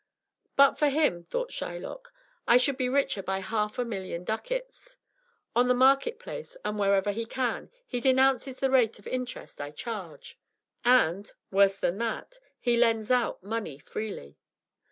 "But 0.55 0.79
for 0.79 0.89
him," 0.89 1.23
thought 1.23 1.51
Shylock, 1.51 2.11
"I 2.47 2.57
should 2.57 2.75
be 2.75 2.89
richer 2.89 3.21
by 3.21 3.37
half 3.37 3.77
a 3.77 3.85
million 3.85 4.23
ducats. 4.23 4.97
On 5.55 5.67
the 5.67 5.75
market 5.75 6.17
place, 6.17 6.57
and 6.65 6.79
wherever 6.79 7.11
he 7.11 7.23
can, 7.27 7.69
he 7.85 7.99
denounces 7.99 8.57
the 8.57 8.71
rate 8.71 8.97
of 8.97 9.05
interest 9.05 9.61
I 9.61 9.69
charge, 9.69 10.39
and 10.83 11.31
worse 11.51 11.77
than 11.77 11.99
that 11.99 12.39
he 12.59 12.77
lends 12.77 13.11
out 13.11 13.43
money 13.43 13.77
freely." 13.77 14.39